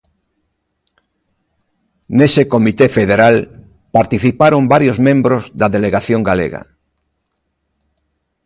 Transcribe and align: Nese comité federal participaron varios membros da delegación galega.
Nese 2.17 2.43
comité 2.53 2.85
federal 2.97 3.35
participaron 3.97 4.63
varios 4.73 4.97
membros 5.07 5.41
da 5.59 5.67
delegación 5.75 6.21
galega. 6.29 6.61